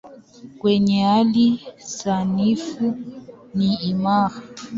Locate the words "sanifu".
1.97-2.85